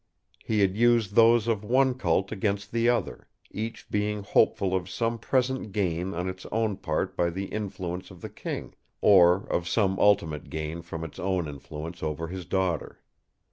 He 0.43 0.61
had 0.61 0.75
used 0.75 1.13
those 1.13 1.47
of 1.47 1.63
one 1.63 1.93
cult 1.93 2.31
against 2.31 2.71
the 2.71 2.89
other; 2.89 3.27
each 3.51 3.87
being 3.91 4.23
hopeful 4.23 4.73
of 4.75 4.89
some 4.89 5.19
present 5.19 5.71
gain 5.71 6.15
on 6.15 6.27
its 6.27 6.47
own 6.51 6.77
part 6.77 7.15
by 7.15 7.29
the 7.29 7.45
influence 7.49 8.09
of 8.09 8.21
the 8.21 8.29
King, 8.31 8.73
or 8.99 9.45
of 9.51 9.67
some 9.69 9.99
ultimate 9.99 10.49
gain 10.49 10.81
from 10.81 11.03
its 11.03 11.19
own 11.19 11.47
influence 11.47 12.01
over 12.01 12.29
his 12.29 12.45
daughter. 12.47 13.03